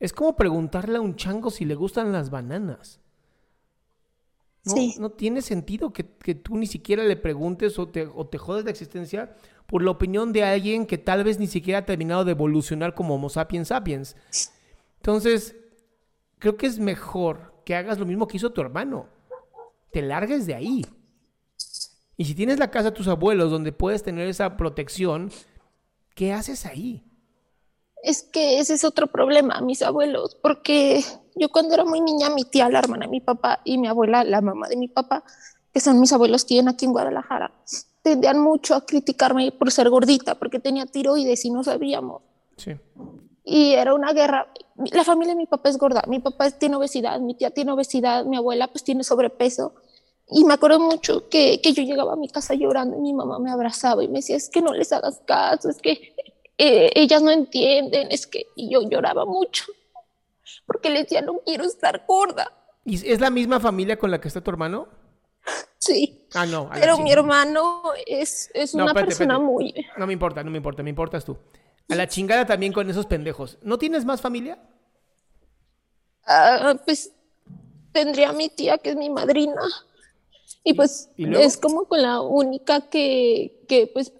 es 0.03 0.11
como 0.11 0.35
preguntarle 0.35 0.97
a 0.97 1.01
un 1.01 1.15
chango 1.15 1.49
si 1.49 1.63
le 1.63 1.75
gustan 1.75 2.11
las 2.11 2.29
bananas. 2.29 2.99
No, 4.65 4.75
no 4.99 5.11
tiene 5.11 5.41
sentido 5.41 5.93
que, 5.93 6.03
tú 6.03 6.57
ni 6.57 6.67
siquiera 6.67 7.05
le 7.05 7.15
preguntes 7.15 7.79
o 7.79 7.87
te, 7.87 8.05
o 8.13 8.27
te 8.27 8.37
jodes 8.37 8.65
la 8.65 8.71
existencia 8.71 9.33
por 9.65 9.81
la 9.81 9.91
opinión 9.91 10.33
de 10.33 10.43
alguien 10.43 10.87
que 10.87 10.97
tal 10.97 11.23
vez 11.23 11.39
ni 11.39 11.47
siquiera 11.47 11.79
ha 11.79 11.85
terminado 11.85 12.25
de 12.25 12.31
evolucionar 12.31 12.95
como 12.95 13.15
Homo 13.15 13.29
sapiens 13.29 13.69
sapiens. 13.69 14.17
Entonces, 14.97 15.55
creo 16.37 16.57
que 16.57 16.67
es 16.67 16.79
mejor 16.79 17.53
que 17.63 17.73
hagas 17.73 17.97
lo 17.97 18.05
mismo 18.05 18.27
que 18.27 18.35
hizo 18.35 18.51
tu 18.51 18.59
hermano. 18.59 19.07
Te 19.93 20.01
largues 20.01 20.45
de 20.45 20.55
ahí. 20.55 20.85
Y 22.17 22.25
si 22.25 22.35
tienes 22.35 22.59
la 22.59 22.71
casa 22.71 22.89
de 22.89 22.97
tus 22.97 23.07
abuelos 23.07 23.51
donde 23.51 23.71
puedes 23.71 24.03
tener 24.03 24.27
esa 24.27 24.57
protección, 24.57 25.31
¿qué 26.13 26.33
haces 26.33 26.65
ahí? 26.65 27.05
Es 28.03 28.21
que 28.21 28.59
ese 28.59 28.73
es 28.73 28.83
otro 28.83 29.07
problema, 29.07 29.61
mis 29.61 29.81
abuelos, 29.81 30.35
porque 30.35 31.03
yo 31.35 31.49
cuando 31.49 31.73
era 31.73 31.85
muy 31.85 32.01
niña, 32.01 32.29
mi 32.29 32.43
tía, 32.43 32.69
la 32.69 32.79
hermana 32.79 33.05
de 33.05 33.11
mi 33.11 33.21
papá, 33.21 33.61
y 33.63 33.77
mi 33.77 33.87
abuela, 33.87 34.25
la 34.25 34.41
mamá 34.41 34.67
de 34.67 34.75
mi 34.75 34.89
papá, 34.89 35.23
que 35.73 35.79
son 35.79 36.01
mis 36.01 36.11
abuelos 36.11 36.43
que 36.43 36.55
viven 36.55 36.67
aquí 36.67 36.83
en 36.83 36.91
Guadalajara, 36.91 37.53
tendían 38.01 38.39
mucho 38.39 38.75
a 38.75 38.85
criticarme 38.85 39.53
por 39.53 39.71
ser 39.71 39.89
gordita, 39.89 40.35
porque 40.35 40.59
tenía 40.59 40.85
tiroides 40.85 41.45
y 41.45 41.49
no 41.49 41.63
sabíamos. 41.63 42.21
Sí. 42.57 42.73
Y 43.45 43.71
era 43.71 43.93
una 43.93 44.11
guerra. 44.11 44.47
La 44.91 45.05
familia 45.05 45.33
de 45.33 45.37
mi 45.37 45.47
papá 45.47 45.69
es 45.69 45.77
gorda, 45.77 46.03
mi 46.07 46.19
papá 46.19 46.51
tiene 46.51 46.75
obesidad, 46.75 47.21
mi 47.21 47.35
tía 47.35 47.51
tiene 47.51 47.71
obesidad, 47.71 48.25
mi 48.25 48.35
abuela 48.35 48.67
pues 48.67 48.83
tiene 48.83 49.05
sobrepeso. 49.05 49.75
Y 50.29 50.43
me 50.43 50.55
acuerdo 50.55 50.79
mucho 50.79 51.29
que, 51.29 51.61
que, 51.61 51.71
yo 51.71 51.83
llegaba 51.83 52.13
a 52.13 52.17
mi 52.17 52.27
casa 52.27 52.53
llorando 52.53 52.97
y 52.97 53.01
mi 53.01 53.13
mamá 53.13 53.39
me 53.39 53.51
abrazaba 53.51 54.03
y 54.03 54.07
me 54.07 54.19
decía, 54.19 54.35
es 54.35 54.49
que 54.49 54.61
no 54.61 54.73
les 54.73 54.91
hagas 54.91 55.21
caso, 55.25 55.69
es 55.69 55.81
que 55.81 56.15
eh, 56.57 56.91
ellas 56.95 57.21
no 57.21 57.31
entienden, 57.31 58.11
es 58.11 58.27
que 58.27 58.47
yo 58.55 58.81
lloraba 58.89 59.25
mucho 59.25 59.65
porque 60.65 60.89
le 60.89 61.03
decía, 61.03 61.21
no 61.21 61.39
quiero 61.45 61.65
estar 61.65 62.03
gorda. 62.07 62.51
¿Y 62.85 62.95
es 63.09 63.19
la 63.19 63.29
misma 63.29 63.59
familia 63.59 63.97
con 63.97 64.11
la 64.11 64.19
que 64.19 64.27
está 64.27 64.41
tu 64.41 64.51
hermano? 64.51 64.87
Sí. 65.77 66.27
Ah, 66.33 66.45
no. 66.45 66.69
Pero 66.73 66.97
mi 66.97 67.11
hermano 67.11 67.83
es, 68.07 68.49
es 68.53 68.73
una 68.73 68.93
persona 68.93 69.39
muy... 69.39 69.73
No 69.97 70.07
me 70.07 70.13
importa, 70.13 70.43
no 70.43 70.51
me 70.51 70.57
importa, 70.57 70.83
me 70.83 70.89
importas 70.89 71.25
tú. 71.25 71.37
A 71.89 71.95
la 71.95 72.07
chingada 72.07 72.45
también 72.45 72.71
con 72.71 72.89
esos 72.89 73.05
pendejos. 73.05 73.57
¿No 73.61 73.77
tienes 73.77 74.05
más 74.05 74.21
familia? 74.21 74.59
Ah, 76.25 76.75
pues 76.85 77.11
tendría 77.91 78.31
mi 78.31 78.49
tía, 78.49 78.77
que 78.77 78.91
es 78.91 78.95
mi 78.95 79.09
madrina. 79.09 79.61
Y 80.63 80.73
pues 80.73 81.09
es 81.17 81.57
como 81.57 81.85
con 81.85 82.01
la 82.01 82.21
única 82.21 82.89
que, 82.89 83.65
que 83.67 83.87
pues 83.87 84.13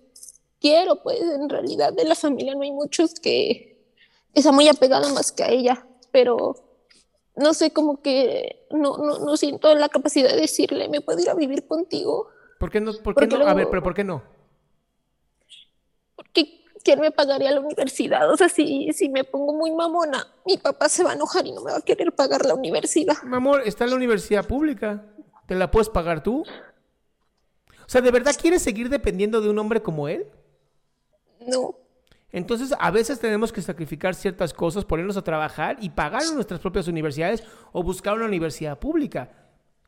quiero, 0.63 1.03
pues 1.03 1.20
en 1.20 1.50
realidad 1.50 1.91
de 1.91 2.05
la 2.05 2.15
familia 2.15 2.55
no 2.55 2.62
hay 2.62 2.72
muchos 2.72 3.15
que 3.15 3.86
está 4.34 4.53
muy 4.53 4.70
apegado 4.70 5.13
más 5.13 5.34
que 5.34 5.43
a 5.43 5.50
ella, 5.50 5.86
pero 6.12 6.55
no 7.36 7.53
sé, 7.53 7.72
como 7.72 8.01
que 8.01 8.65
no, 8.72 8.98
no, 8.98 9.20
no 9.20 9.36
siento 9.36 9.75
la 9.75 9.89
capacidad 9.89 10.29
de 10.29 10.39
decirle, 10.39 10.88
¿me 10.88 11.01
puedo 11.01 11.20
ir 11.20 11.29
a 11.29 11.34
vivir 11.34 11.67
contigo? 11.67 12.29
¿Por 12.60 12.72
qué 12.72 12.79
no? 12.79 12.93
Por 12.93 13.13
qué 13.13 13.27
no? 13.27 13.46
A 13.46 13.53
ver, 13.53 13.70
pero 13.70 13.84
¿por 13.84 13.93
qué 13.93 14.05
no? 14.05 14.24
Porque 16.15 16.63
¿quién 16.82 17.01
me 17.01 17.12
pagaría 17.12 17.51
la 17.51 17.60
universidad? 17.60 18.32
O 18.32 18.38
sea, 18.38 18.48
si, 18.48 18.93
si 18.93 19.10
me 19.10 19.25
pongo 19.25 19.53
muy 19.53 19.72
mamona, 19.72 20.25
mi 20.46 20.58
papá 20.58 20.88
se 20.88 21.03
va 21.03 21.12
a 21.12 21.15
enojar 21.15 21.46
y 21.46 21.51
no 21.51 21.62
me 21.62 21.72
va 21.72 21.79
a 21.79 21.82
querer 21.82 22.15
pagar 22.15 22.46
la 22.46 22.53
universidad. 22.53 23.22
Mi 23.24 23.36
amor, 23.36 23.63
está 23.65 23.84
en 23.84 23.89
la 23.89 23.98
universidad 23.98 24.48
pública. 24.48 25.03
¿Te 25.46 25.55
la 25.55 25.70
puedes 25.70 25.89
pagar 25.89 26.24
tú? 26.24 26.46
O 27.86 27.89
sea, 27.89 28.00
¿de 28.00 28.12
verdad 28.12 28.34
quieres 28.39 28.62
seguir 28.62 28.88
dependiendo 28.88 29.41
de 29.41 29.50
un 29.50 29.60
hombre 29.60 29.82
como 29.82 30.08
él? 30.08 30.25
No. 31.48 31.76
Entonces, 32.32 32.74
a 32.80 32.90
veces 32.90 33.20
tenemos 33.20 33.54
que 33.54 33.62
sacrificar 33.62 34.16
ciertas 34.16 34.54
cosas, 34.54 34.86
ponernos 34.86 35.18
a 35.18 35.24
trabajar 35.24 35.78
y 35.80 35.92
pagar 35.92 36.24
en 36.24 36.34
nuestras 36.34 36.60
propias 36.60 36.88
universidades 36.88 37.44
o 37.72 37.84
buscar 37.84 38.16
una 38.16 38.26
universidad 38.26 38.80
pública. 38.80 39.32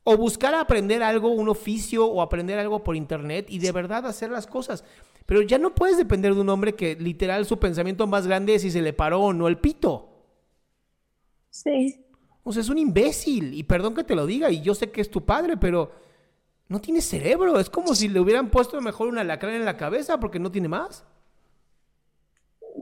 O 0.04 0.16
buscar 0.16 0.54
aprender 0.54 1.02
algo, 1.02 1.30
un 1.30 1.50
oficio 1.50 2.06
o 2.06 2.22
aprender 2.22 2.60
algo 2.60 2.84
por 2.84 2.96
internet 2.96 3.48
y 3.50 3.58
de 3.58 3.72
verdad 3.72 4.06
hacer 4.06 4.30
las 4.30 4.46
cosas. 4.46 4.84
Pero 5.26 5.42
ya 5.42 5.58
no 5.58 5.74
puedes 5.74 5.98
depender 5.98 6.36
de 6.36 6.42
un 6.42 6.50
hombre 6.50 6.76
que 6.76 6.96
literal 6.96 7.48
su 7.48 7.58
pensamiento 7.58 8.06
más 8.06 8.28
grande 8.28 8.54
es 8.54 8.62
si 8.62 8.70
se 8.70 8.84
le 8.84 8.94
paró 8.94 9.22
o 9.22 9.34
no 9.34 9.48
el 9.48 9.58
pito. 9.58 10.10
Sí. 11.50 12.06
O 12.44 12.54
sea, 12.54 12.62
es 12.62 12.70
un 12.70 12.78
imbécil. 12.78 13.56
Y 13.56 13.64
perdón 13.64 13.96
que 13.96 14.04
te 14.04 14.14
lo 14.14 14.28
diga, 14.28 14.52
y 14.52 14.62
yo 14.62 14.76
sé 14.76 14.92
que 14.92 15.02
es 15.02 15.10
tu 15.10 15.26
padre, 15.26 15.58
pero 15.58 15.92
no 16.68 16.80
tiene 16.80 17.02
cerebro. 17.02 17.60
Es 17.60 17.72
como 17.72 17.96
si 17.96 18.08
le 18.08 18.20
hubieran 18.20 18.52
puesto 18.52 18.80
mejor 18.82 19.08
una 19.08 19.24
lacra 19.24 19.56
en 19.56 19.66
la 19.66 19.78
cabeza 19.78 20.20
porque 20.20 20.38
no 20.38 20.52
tiene 20.52 20.68
más. 20.68 21.04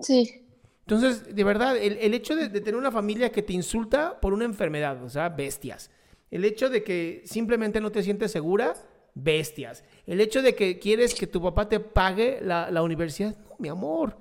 Sí. 0.01 0.43
Entonces, 0.81 1.33
de 1.33 1.43
verdad, 1.43 1.77
el, 1.77 2.13
hecho 2.13 2.35
de, 2.35 2.49
tener 2.49 2.75
una 2.75 2.91
familia 2.91 3.31
que 3.31 3.41
te 3.41 3.53
insulta 3.53 4.19
por 4.19 4.33
una 4.33 4.45
enfermedad, 4.45 5.01
o 5.03 5.09
sea, 5.09 5.29
bestias. 5.29 5.89
El 6.29 6.43
hecho 6.43 6.69
de 6.69 6.83
que 6.83 7.21
simplemente 7.25 7.79
no 7.79 7.91
te 7.91 8.03
sientes 8.03 8.31
segura, 8.31 8.75
bestias. 9.13 9.83
El 10.05 10.19
hecho 10.19 10.41
de 10.41 10.55
que 10.55 10.79
quieres 10.79 11.15
que 11.15 11.27
tu 11.27 11.41
papá 11.41 11.69
te 11.69 11.79
pague 11.79 12.39
la, 12.41 12.69
la 12.69 12.83
universidad, 12.83 13.35
no, 13.37 13.55
mi 13.59 13.69
amor. 13.69 14.17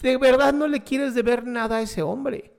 De 0.00 0.16
verdad 0.16 0.54
no 0.54 0.68
le 0.68 0.82
quieres 0.82 1.14
deber 1.14 1.46
nada 1.46 1.76
a 1.76 1.82
ese 1.82 2.02
hombre. 2.02 2.54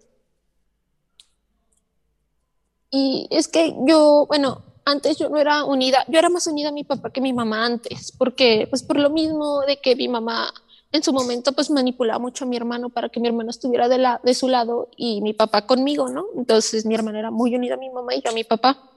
Y 2.92 3.28
es 3.32 3.48
que 3.48 3.74
yo, 3.88 4.26
bueno, 4.28 4.64
antes 4.86 5.18
yo 5.18 5.30
no 5.30 5.38
era 5.38 5.66
unida, 5.66 6.06
yo 6.08 6.20
era 6.20 6.30
más 6.30 6.46
unida 6.48 6.70
a 6.70 6.72
mi 6.72 6.84
papá 6.84 7.10
que 7.10 7.22
mi 7.22 7.34
mamá 7.34 7.66
antes, 7.66 8.12
porque 8.18 8.68
pues 8.70 8.84
por 8.84 8.98
lo 8.98 9.10
mismo 9.10 9.62
de 9.62 9.82
que 9.82 9.96
mi 9.96 10.08
mamá 10.08 10.54
en 10.96 11.04
su 11.04 11.14
momento 11.14 11.52
pues 11.52 11.70
manipulaba 11.70 12.20
mucho 12.20 12.46
a 12.46 12.48
mi 12.48 12.58
hermano 12.58 12.90
para 12.90 13.10
que 13.10 13.20
mi 13.20 13.28
hermano 13.28 13.50
estuviera 13.50 13.88
de, 13.88 13.98
la, 13.98 14.20
de 14.24 14.34
su 14.34 14.48
lado 14.48 14.90
y 14.96 15.22
mi 15.22 15.34
papá 15.34 15.66
conmigo, 15.66 16.10
¿no? 16.10 16.26
Entonces 16.36 16.86
mi 16.86 16.96
hermana 16.96 17.20
era 17.20 17.32
muy 17.32 17.56
unida 17.56 17.76
a 17.76 17.78
mi 17.78 17.90
mamá 17.90 18.16
y 18.16 18.22
yo 18.22 18.32
a 18.32 18.34
mi 18.34 18.44
papá. 18.44 18.92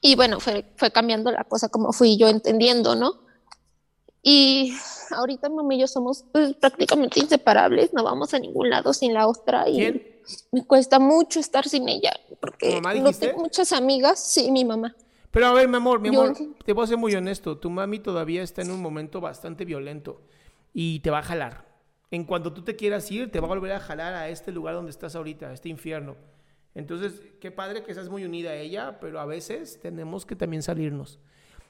Y 0.00 0.16
bueno, 0.16 0.40
fue, 0.40 0.64
fue 0.76 0.90
cambiando 0.90 1.30
la 1.30 1.44
cosa 1.44 1.68
como 1.68 1.92
fui 1.92 2.16
yo 2.16 2.28
entendiendo, 2.28 2.94
¿no? 2.94 3.24
Y 4.22 4.74
ahorita 5.10 5.50
mamá 5.50 5.74
y 5.74 5.80
yo 5.80 5.86
somos 5.86 6.24
pues, 6.32 6.54
prácticamente 6.54 7.20
inseparables, 7.20 7.92
no 7.92 8.02
vamos 8.02 8.32
a 8.32 8.38
ningún 8.38 8.70
lado 8.70 8.94
sin 8.94 9.12
la 9.12 9.28
otra 9.28 9.68
y 9.68 10.18
me 10.50 10.64
cuesta 10.64 10.98
mucho 10.98 11.40
estar 11.40 11.68
sin 11.68 11.88
ella 11.90 12.12
porque 12.40 12.80
no 12.80 13.12
tengo 13.12 13.40
muchas 13.40 13.72
amigas, 13.72 14.18
sí, 14.18 14.50
mi 14.50 14.64
mamá. 14.64 14.96
Pero 15.30 15.46
a 15.46 15.52
ver, 15.52 15.68
mi 15.68 15.76
amor, 15.76 16.00
mi 16.00 16.08
amor, 16.08 16.34
te 16.64 16.72
voy 16.72 16.84
a 16.84 16.86
ser 16.86 16.96
muy 16.96 17.14
honesto, 17.14 17.58
tu 17.58 17.68
mami 17.68 17.98
todavía 17.98 18.42
está 18.42 18.62
en 18.62 18.70
un 18.70 18.80
momento 18.80 19.20
bastante 19.20 19.64
violento 19.64 20.20
y 20.74 20.98
te 21.00 21.10
va 21.10 21.20
a 21.20 21.22
jalar. 21.22 21.64
En 22.10 22.24
cuanto 22.24 22.52
tú 22.52 22.62
te 22.62 22.76
quieras 22.76 23.10
ir, 23.10 23.30
te 23.30 23.40
va 23.40 23.46
a 23.46 23.48
volver 23.48 23.72
a 23.72 23.80
jalar 23.80 24.12
a 24.12 24.28
este 24.28 24.52
lugar 24.52 24.74
donde 24.74 24.90
estás 24.90 25.16
ahorita, 25.16 25.48
a 25.48 25.52
este 25.54 25.70
infierno. 25.70 26.16
Entonces, 26.74 27.22
qué 27.40 27.50
padre 27.50 27.84
que 27.84 27.94
seas 27.94 28.08
muy 28.08 28.24
unida 28.24 28.50
a 28.50 28.56
ella, 28.56 28.98
pero 29.00 29.20
a 29.20 29.24
veces 29.24 29.80
tenemos 29.80 30.26
que 30.26 30.36
también 30.36 30.62
salirnos. 30.62 31.20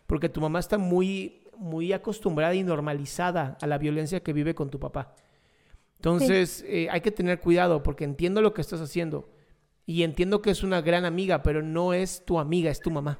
Porque 0.07 0.29
tu 0.29 0.41
mamá 0.41 0.59
está 0.59 0.79
muy, 0.79 1.45
muy 1.57 1.93
acostumbrada 1.93 2.55
y 2.55 2.63
normalizada 2.63 3.59
a 3.61 3.67
la 3.67 3.79
violencia 3.79 4.23
que 4.23 4.33
vive 4.33 4.55
con 4.55 4.71
tu 4.71 4.81
papá. 4.81 5.15
Entonces, 5.97 6.65
eh, 6.67 6.89
hay 6.91 7.01
que 7.03 7.11
tener 7.11 7.41
cuidado 7.41 7.83
porque 7.83 8.05
entiendo 8.05 8.43
lo 8.43 8.55
que 8.55 8.63
estás 8.63 8.81
haciendo. 8.81 9.31
Y 9.87 10.03
entiendo 10.03 10.41
que 10.41 10.51
es 10.51 10.63
una 10.63 10.81
gran 10.81 11.05
amiga, 11.05 11.43
pero 11.43 11.63
no 11.63 11.93
es 11.93 12.25
tu 12.25 12.39
amiga, 12.39 12.71
es 12.71 12.81
tu 12.81 12.91
mamá. 12.91 13.19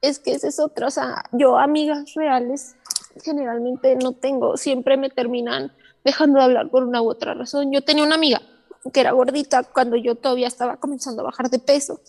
Es 0.00 0.18
que 0.18 0.32
ese 0.32 0.48
es 0.48 0.60
otro, 0.60 0.86
o 0.86 0.90
sea, 0.90 1.24
yo 1.32 1.58
amigas 1.58 2.14
reales 2.14 2.76
generalmente 3.22 3.96
no 3.96 4.12
tengo, 4.12 4.56
siempre 4.56 4.96
me 4.96 5.10
terminan 5.10 5.72
dejando 6.04 6.38
de 6.38 6.44
hablar 6.44 6.70
por 6.70 6.84
una 6.84 7.02
u 7.02 7.08
otra 7.10 7.34
razón. 7.34 7.72
Yo 7.72 7.82
tenía 7.82 8.04
una 8.04 8.14
amiga 8.14 8.40
que 8.92 9.00
era 9.00 9.12
gordita 9.12 9.64
cuando 9.64 9.96
yo 9.96 10.14
todavía 10.14 10.48
estaba 10.48 10.76
comenzando 10.76 11.22
a 11.22 11.26
bajar 11.26 11.50
de 11.50 11.58
peso. 11.58 12.00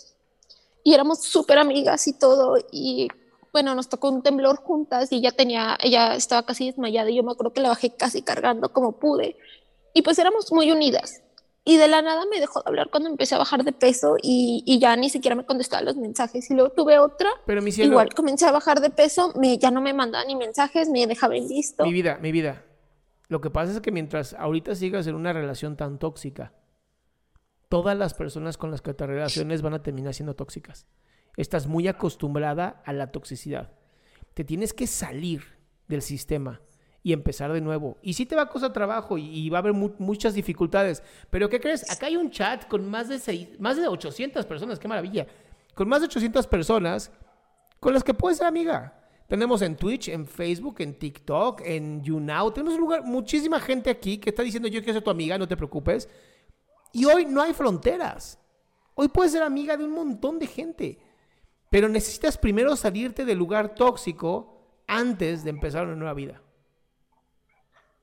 Y 0.84 0.94
éramos 0.94 1.24
súper 1.24 1.58
amigas 1.58 2.08
y 2.08 2.14
todo. 2.14 2.58
Y 2.72 3.10
bueno, 3.52 3.76
nos 3.76 3.90
tocó 3.90 4.10
un 4.10 4.22
temblor 4.22 4.58
juntas 4.58 5.12
y 5.12 5.18
ella 5.18 5.32
tenía, 5.32 5.78
ella 5.82 6.16
estaba 6.16 6.46
casi 6.46 6.68
desmayada 6.68 7.10
y 7.10 7.16
yo 7.16 7.24
me 7.24 7.32
acuerdo 7.32 7.54
que 7.54 7.62
la 7.62 7.70
bajé 7.70 7.92
casi 7.92 8.22
cargando 8.22 8.72
como 8.72 8.94
pude. 8.94 9.38
Y 9.94 10.02
pues 10.02 10.20
éramos 10.20 10.52
muy 10.52 10.72
unidas 10.72 11.22
y 11.66 11.78
de 11.78 11.88
la 11.88 12.02
nada 12.02 12.26
me 12.32 12.40
dejó 12.40 12.62
de 12.62 12.70
hablar 12.70 12.90
cuando 12.90 13.10
empecé 13.10 13.36
a 13.36 13.38
bajar 13.38 13.64
de 13.64 13.72
peso 13.72 14.16
y, 14.22 14.64
y 14.66 14.80
ya 14.80 14.96
ni 14.96 15.10
siquiera 15.10 15.36
me 15.36 15.46
contestaba 15.46 15.84
los 15.84 15.98
mensajes. 15.98 16.50
Y 16.50 16.54
luego 16.54 16.72
tuve 16.72 16.98
otra. 17.00 17.30
Pero 17.46 17.62
mi 17.62 17.70
igual 17.70 18.14
comencé 18.14 18.46
a 18.46 18.52
bajar 18.52 18.82
de 18.82 18.90
peso, 18.90 19.34
me, 19.36 19.58
ya 19.58 19.70
no 19.70 19.82
me 19.82 19.94
mandaba 19.94 20.26
ni 20.26 20.36
mensajes, 20.36 20.90
me 20.90 21.06
dejaba 21.06 21.36
en 21.36 21.48
visto. 21.48 21.84
Mi 21.84 21.94
vida, 21.94 22.18
mi 22.22 22.32
vida. 22.32 22.66
Lo 23.28 23.42
que 23.42 23.52
pasa 23.52 23.74
es 23.74 23.82
que 23.82 23.92
mientras 23.92 24.34
ahorita 24.34 24.74
sigas 24.74 25.06
en 25.06 25.16
una 25.16 25.34
relación 25.34 25.78
tan 25.78 26.00
tóxica, 26.00 26.54
todas 27.68 27.96
las 27.96 28.16
personas 28.16 28.58
con 28.58 28.72
las 28.72 28.82
que 28.82 28.94
te 28.94 29.06
relaciones 29.06 29.62
van 29.62 29.76
a 29.76 29.84
terminar 29.84 30.14
siendo 30.14 30.36
tóxicas. 30.36 30.88
Estás 31.38 31.68
muy 31.68 31.88
acostumbrada 31.88 32.82
a 32.86 32.94
la 32.94 33.12
toxicidad. 33.12 33.74
Te 34.34 34.44
tienes 34.44 34.74
que 34.74 34.88
salir 34.88 35.44
del 35.88 36.02
sistema 36.02 36.62
y 37.04 37.14
empezar 37.14 37.52
de 37.54 37.62
nuevo. 37.62 37.98
Y 38.02 38.14
sí 38.14 38.26
te 38.26 38.36
va 38.36 38.44
a 38.44 38.50
costar 38.50 38.74
trabajo 38.74 39.18
y, 39.18 39.50
va 39.50 39.60
a 39.60 39.62
haber 39.62 39.74
muchas 39.74 40.34
dificultades. 40.34 41.04
Pero 41.30 41.50
¿qué 41.50 41.60
crees? 41.60 41.90
Acá 41.90 42.08
hay 42.08 42.18
un 42.18 42.30
chat 42.30 42.68
con 42.68 42.90
más 42.90 43.08
de, 43.08 43.20
seis, 43.20 43.48
más 43.60 43.78
de 43.78 43.88
800 43.88 44.46
personas, 44.46 44.80
qué 44.80 44.88
maravilla. 44.88 45.28
Con 45.74 45.88
más 45.88 46.02
de 46.02 46.06
800 46.06 46.48
personas 46.48 47.12
con 47.80 47.94
las 47.94 48.04
que 48.04 48.14
puedes 48.14 48.38
ser 48.38 48.48
amiga. 48.48 48.96
Tenemos 49.28 49.62
en 49.62 49.76
Twitch, 49.76 50.10
en 50.10 50.26
Facebook, 50.26 50.78
en 50.80 50.98
TikTok, 50.98 51.62
en 51.64 52.04
YouNow. 52.04 52.52
Tenemos 52.52 52.74
un 52.74 52.82
lugar, 52.82 53.04
muchísima 53.04 53.60
gente 53.60 53.90
aquí 53.90 54.18
que 54.18 54.32
está 54.32 54.42
diciendo 54.42 54.68
yo 54.68 54.80
quiero 54.82 54.94
ser 54.94 55.04
tu 55.04 55.12
amiga, 55.12 55.38
no 55.38 55.48
te 55.48 55.56
preocupes. 55.56 56.10
Y 56.92 57.06
hoy 57.06 57.26
no 57.26 57.42
hay 57.42 57.54
fronteras. 57.54 58.40
Hoy 58.96 59.08
puedes 59.08 59.32
ser 59.32 59.44
amiga 59.44 59.78
de 59.78 59.86
un 59.86 59.92
montón 59.92 60.40
de 60.40 60.48
gente. 60.48 61.00
Pero 61.70 61.88
necesitas 61.88 62.38
primero 62.38 62.76
salirte 62.76 63.24
del 63.24 63.38
lugar 63.38 63.76
tóxico 63.76 64.84
antes 64.88 65.44
de 65.44 65.52
empezar 65.52 65.86
una 65.86 65.96
nueva 65.96 66.16
vida. 66.16 66.42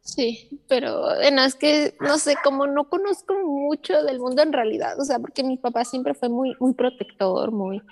Sí, 0.06 0.48
pero 0.68 1.20
en 1.20 1.40
es 1.40 1.56
que 1.56 1.96
no 1.98 2.16
sé, 2.16 2.36
como 2.44 2.68
no 2.68 2.88
conozco 2.88 3.34
mucho 3.44 4.04
del 4.04 4.20
mundo 4.20 4.40
en 4.40 4.52
realidad, 4.52 4.98
o 5.00 5.04
sea, 5.04 5.18
porque 5.18 5.42
mi 5.42 5.56
papá 5.56 5.84
siempre 5.84 6.14
fue 6.14 6.28
muy, 6.28 6.54
muy 6.60 6.74
protector, 6.74 7.50
muy, 7.50 7.82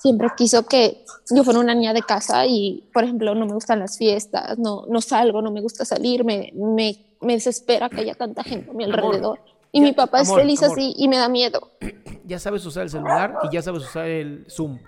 siempre 0.00 0.28
quiso 0.34 0.66
que 0.66 1.04
yo 1.30 1.44
fuera 1.44 1.60
una 1.60 1.74
niña 1.74 1.92
de 1.92 2.00
casa 2.00 2.46
y, 2.46 2.88
por 2.94 3.04
ejemplo, 3.04 3.34
no 3.34 3.44
me 3.44 3.52
gustan 3.52 3.80
las 3.80 3.98
fiestas, 3.98 4.58
no, 4.58 4.86
no 4.88 5.02
salgo, 5.02 5.42
no 5.42 5.50
me 5.50 5.60
gusta 5.60 5.84
salir, 5.84 6.24
me, 6.24 6.50
me, 6.54 7.04
me 7.20 7.34
desespera 7.34 7.90
que 7.90 8.00
haya 8.00 8.14
tanta 8.14 8.42
gente 8.42 8.70
a 8.70 8.72
mi 8.72 8.84
alrededor. 8.84 9.38
y 9.70 9.82
mi 9.82 9.92
papá 9.92 10.22
es 10.22 10.34
feliz 10.34 10.62
así 10.62 10.94
y 10.96 11.06
me 11.06 11.18
da 11.18 11.28
miedo. 11.28 11.72
Ya 12.24 12.38
sabes 12.38 12.66
usar 12.66 12.82
el 12.82 12.90
celular 12.90 13.38
y 13.44 13.54
ya 13.54 13.62
sabes 13.62 13.84
usar 13.84 14.06
el 14.06 14.44
Zoom. 14.50 14.78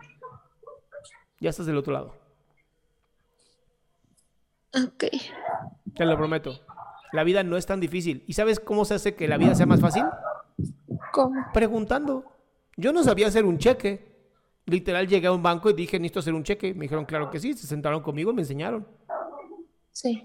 Ya 1.41 1.49
estás 1.49 1.65
del 1.65 1.79
otro 1.79 1.95
lado. 1.95 2.15
Ok. 4.75 5.05
Te 5.95 6.05
lo 6.05 6.19
prometo. 6.19 6.61
La 7.13 7.25
vida 7.25 7.43
no 7.43 7.57
es 7.57 7.67
tan 7.67 7.81
difícil. 7.81 8.25
¿Y 8.27 8.35
sabes 8.35 8.61
cómo 8.61 8.85
se 8.85 8.95
hace 8.95 9.15
que 9.15 9.29
la 9.29 9.37
vida 9.37 9.55
sea 9.55 9.67
más 9.67 9.81
fácil? 9.81 10.05
¿Cómo? 11.13 11.47
Preguntando. 11.53 12.25
Yo 12.77 12.93
no 12.93 13.03
sabía 13.03 13.27
hacer 13.27 13.45
un 13.45 13.59
cheque. 13.59 14.11
Literal 14.67 15.09
llegué 15.09 15.27
a 15.27 15.33
un 15.33 15.43
banco 15.43 15.71
y 15.71 15.73
dije, 15.73 15.99
necesito 15.99 16.21
hacer 16.21 16.35
un 16.35 16.45
cheque. 16.45 16.75
Me 16.75 16.83
dijeron, 16.83 17.05
claro 17.05 17.31
que 17.31 17.41
sí. 17.41 17.55
Se 17.55 17.67
sentaron 17.67 18.03
conmigo 18.03 18.31
y 18.31 18.35
me 18.35 18.43
enseñaron. 18.43 18.87
Sí. 19.93 20.23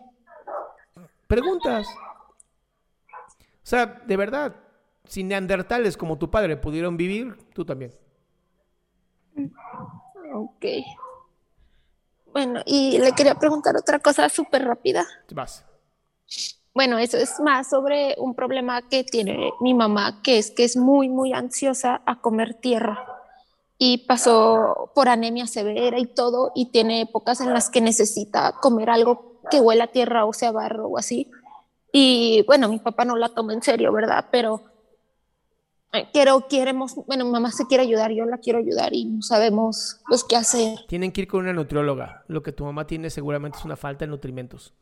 Preguntas. 1.27 1.88
O 3.08 3.68
sea, 3.68 3.86
de 3.86 4.15
verdad, 4.18 4.56
si 5.08 5.24
neandertales 5.24 5.98
como 5.98 6.18
tu 6.18 6.30
padre 6.30 6.58
pudieron 6.58 6.98
vivir, 6.98 7.36
tú 7.54 7.65
también. 7.65 7.94
Ok. 10.34 10.65
Bueno, 12.32 12.62
y 12.65 13.00
le 13.00 13.13
quería 13.13 13.36
preguntar 13.36 13.75
otra 13.75 14.00
cosa 14.00 14.30
súper 14.30 14.65
rápida. 14.65 15.06
Vas. 15.32 15.65
Bueno, 16.75 16.98
eso 16.98 17.15
es 17.15 17.39
más 17.39 17.70
sobre 17.70 18.15
un 18.17 18.36
problema 18.36 18.82
que 18.89 19.05
tiene 19.05 19.53
mi 19.62 19.74
mamá, 19.74 20.22
que 20.22 20.38
es 20.38 20.51
que 20.51 20.65
es 20.65 20.75
muy, 20.75 21.08
muy 21.08 21.32
ansiosa 21.32 22.01
a 22.05 22.20
comer 22.20 22.55
tierra. 22.55 23.05
Y 23.77 24.00
pasó 24.00 24.91
por 24.94 25.08
anemia 25.08 25.48
severa 25.48 25.98
y 25.98 26.05
todo, 26.05 26.51
y 26.53 26.72
tiene 26.72 27.00
épocas 27.00 27.39
en 27.39 27.53
las 27.53 27.70
que 27.70 27.79
necesita 27.79 28.55
comer 28.62 28.89
algo 28.89 29.39
que 29.50 29.62
huela 29.62 29.86
a 29.86 29.91
tierra 29.91 30.25
o 30.25 30.34
sea 30.34 30.51
barro 30.51 30.88
o 30.88 30.98
así. 30.98 31.32
Y 31.94 32.44
bueno, 32.46 32.67
mi 32.67 32.79
papá 32.79 33.05
no 33.05 33.15
la 33.15 33.29
toma 33.29 33.53
en 33.53 33.62
serio, 33.62 33.94
¿verdad? 33.94 34.25
Pero 34.29 34.65
eh, 35.94 36.10
quiero, 36.12 36.46
queremos, 36.50 36.94
bueno, 37.08 37.24
mamá 37.25 37.51
se 37.51 37.67
quiere 37.67 37.84
ayudar, 37.84 38.12
yo 38.12 38.25
la 38.25 38.39
quiero 38.39 38.60
ayudar 38.60 38.94
y 38.94 39.05
no 39.05 39.22
sabemos 39.22 40.01
pues 40.10 40.25
qué 40.25 40.36
hacer. 40.36 40.79
Tienen 40.89 41.13
que 41.13 41.22
ir 41.22 41.29
con 41.29 41.39
una 41.39 41.53
nutrióloga. 41.53 42.25
Lo 42.27 42.44
que 42.44 42.51
tu 42.51 42.65
mamá 42.65 42.86
tiene 42.86 43.10
seguramente 43.10 43.60
es 43.60 43.63
una 43.63 43.77
falta 43.77 44.03
de 44.03 44.12
nutrimentos 44.12 44.74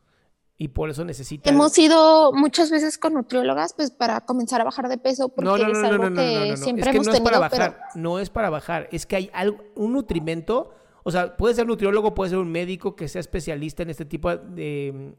y 0.56 0.68
por 0.68 0.90
eso 0.90 1.04
necesita. 1.04 1.50
Hemos 1.50 1.76
ido 1.78 2.32
muchas 2.32 2.70
veces 2.70 2.96
con 2.98 3.14
nutriólogas 3.14 3.74
pues 3.74 3.90
para 3.90 4.20
comenzar 4.20 4.60
a 4.60 4.64
bajar 4.64 4.88
de 4.88 4.98
peso 4.98 5.28
porque 5.28 5.44
no, 5.44 5.58
no, 5.58 5.68
no, 5.68 5.78
es 5.78 5.84
algo 5.84 6.14
que 6.14 6.56
siempre 6.56 6.90
hemos 6.90 7.06
no 7.06 7.12
es 7.12 7.20
para 7.20 7.38
bajar, 7.38 7.80
no 7.94 8.18
es 8.20 8.30
para 8.30 8.50
bajar, 8.50 8.88
es 8.92 9.06
que 9.06 9.16
hay 9.16 9.30
algo, 9.32 9.64
un 9.74 9.92
nutrimento, 9.92 10.70
o 11.02 11.10
sea, 11.10 11.36
puede 11.36 11.54
ser 11.54 11.66
nutriólogo, 11.66 12.14
puede 12.14 12.30
ser 12.30 12.38
un 12.38 12.52
médico 12.52 12.94
que 12.94 13.08
sea 13.08 13.20
especialista 13.20 13.82
en 13.82 13.90
este 13.90 14.04
tipo 14.04 14.34
de 14.36 15.14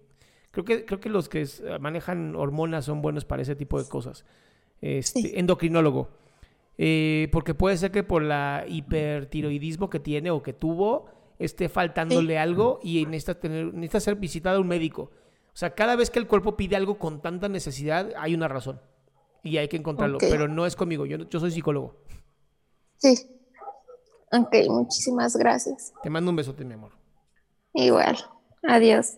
creo 0.51 0.63
que 0.63 0.85
creo 0.85 0.99
que 1.01 1.09
los 1.09 1.27
que 1.27 1.45
manejan 1.81 2.35
hormonas 2.35 2.85
son 2.85 3.01
buenos 3.01 3.25
para 3.25 3.41
ese 3.41 3.55
tipo 3.55 3.81
de 3.81 3.89
cosas. 3.89 4.25
Este, 4.81 5.39
endocrinólogo. 5.39 6.09
Eh, 6.77 7.29
porque 7.31 7.53
puede 7.53 7.77
ser 7.77 7.91
que 7.91 8.03
por 8.03 8.21
la 8.21 8.65
hipertiroidismo 8.67 9.89
que 9.89 9.99
tiene 9.99 10.31
o 10.31 10.43
que 10.43 10.53
tuvo 10.53 11.07
esté 11.39 11.69
faltándole 11.69 12.37
algo 12.37 12.79
y 12.83 13.05
necesita 13.05 13.39
tener 13.39 13.73
necesita 13.73 13.99
ser 13.99 14.15
visitada 14.15 14.57
a 14.57 14.59
un 14.59 14.67
médico. 14.67 15.11
O 15.55 15.57
sea, 15.57 15.73
cada 15.73 15.95
vez 15.95 16.09
que 16.09 16.19
el 16.19 16.27
cuerpo 16.27 16.57
pide 16.57 16.75
algo 16.75 16.99
con 16.99 17.21
tanta 17.21 17.47
necesidad, 17.47 18.11
hay 18.17 18.35
una 18.35 18.49
razón. 18.49 18.81
Y 19.41 19.55
hay 19.55 19.69
que 19.69 19.77
encontrarlo. 19.77 20.17
Pero 20.17 20.49
no 20.49 20.65
es 20.65 20.75
conmigo, 20.75 21.05
yo, 21.05 21.17
yo 21.29 21.39
soy 21.39 21.49
psicólogo. 21.49 21.95
Sí. 22.97 23.15
Ok, 24.33 24.53
muchísimas 24.67 25.37
gracias. 25.37 25.93
Te 26.03 26.09
mando 26.09 26.29
un 26.31 26.35
besote, 26.35 26.65
mi 26.65 26.73
amor. 26.73 26.91
Igual. 27.71 28.17
Adiós. 28.63 29.17